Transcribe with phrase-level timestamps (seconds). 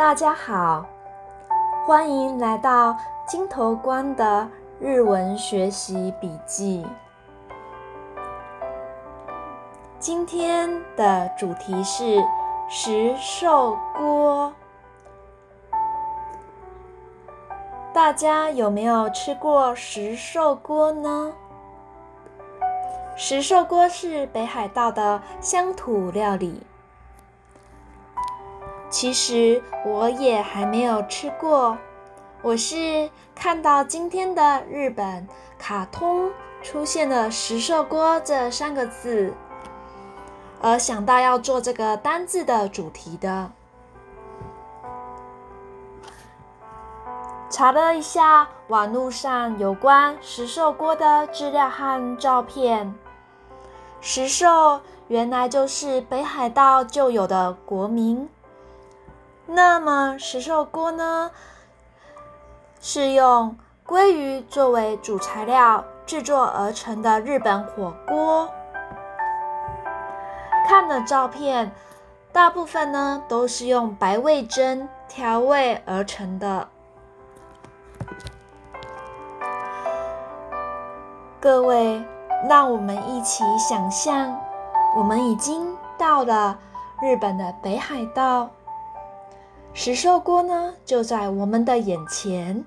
[0.00, 0.86] 大家好，
[1.84, 4.48] 欢迎来到金头光的
[4.80, 6.86] 日文学习笔记。
[9.98, 12.24] 今天的主题是
[12.66, 14.50] 石寿锅。
[17.92, 21.30] 大家有没有吃过石寿锅呢？
[23.16, 26.62] 石寿锅是北海道的乡土料理。
[28.90, 31.78] 其实我也还没有吃过，
[32.42, 35.26] 我是看到今天的日本
[35.56, 39.32] 卡通出现了“石寿锅”这三个字，
[40.60, 43.52] 而想到要做这个单字的主题的。
[47.48, 52.92] 查了一下网络上有关石寿锅的资料和照片，
[54.00, 58.28] 石寿原来就是北海道就有的国名。
[59.52, 61.32] 那么石寿锅呢，
[62.80, 68.48] 是用鲑鱼作为主材料制作而成的日本火锅。
[70.68, 71.72] 看了照片，
[72.32, 76.68] 大部分呢都是用白味噌调味而成的。
[81.40, 82.00] 各位，
[82.48, 84.40] 让我们一起想象，
[84.96, 86.56] 我们已经到了
[87.02, 88.48] 日本的北海道，
[89.72, 92.64] 石寿锅呢就在我们的眼前。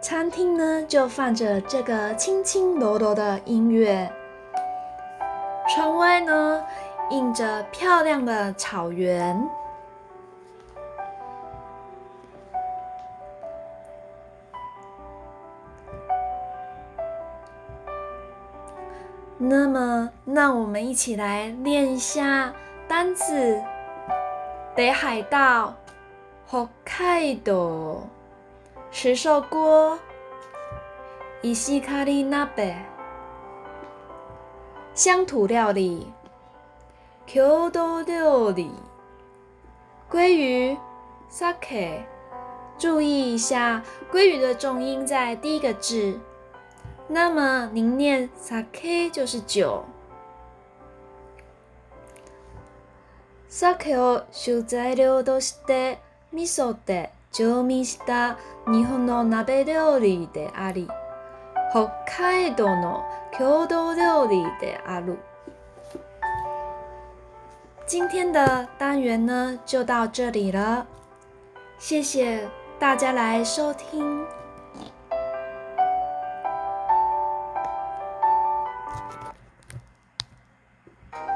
[0.00, 4.10] 餐厅呢，就放着这个轻轻柔柔的音乐。
[5.68, 6.64] 窗外呢，
[7.10, 9.38] 映着漂亮的草原。
[19.40, 22.52] 那么，让我们一起来练一下
[22.88, 23.62] 单词：
[24.74, 25.76] 北海道
[26.50, 27.98] ，Hokkaido。
[28.90, 29.96] 石寿锅，
[31.40, 32.74] 伊西卡里纳贝，
[34.92, 36.12] 乡土料理，
[37.24, 38.72] 郷土料理，
[40.10, 40.76] 鲑鱼
[41.30, 42.00] ，sake。
[42.76, 46.18] 注意一下，鲑鱼的重音在第一个字，
[47.09, 49.83] 那么您念 sake 就是酒。
[53.49, 55.99] sake を主材料として
[56.31, 60.87] 味噌で調味した日本の鍋料理であり、
[61.71, 65.17] 北海道の郷土料理である。
[67.85, 70.87] 今天的单元呢就到这里了，
[71.77, 72.49] 谢谢
[72.79, 74.25] 大家来收听。